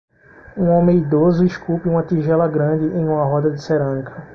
[0.57, 4.27] Um homem idoso esculpe uma tigela grande em uma roda de cerâmica.